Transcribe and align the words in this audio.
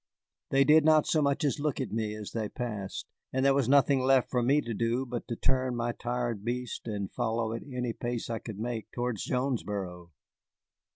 They 0.49 0.63
did 0.63 0.83
not 0.83 1.05
so 1.05 1.21
much 1.21 1.43
as 1.43 1.59
look 1.59 1.79
at 1.79 1.91
me 1.91 2.15
as 2.15 2.31
they 2.31 2.49
passed, 2.49 3.05
and 3.31 3.45
there 3.45 3.53
was 3.53 3.69
nothing 3.69 3.99
left 3.99 4.31
for 4.31 4.41
me 4.41 4.59
to 4.59 4.73
do 4.73 5.05
but 5.05 5.27
to 5.27 5.35
turn 5.35 5.75
my 5.75 5.91
tired 5.91 6.43
beast 6.43 6.87
and 6.87 7.13
follow 7.13 7.53
at 7.53 7.61
any 7.71 7.93
pace 7.93 8.27
I 8.27 8.39
could 8.39 8.57
make 8.57 8.91
towards 8.91 9.23
Jonesboro. 9.23 10.09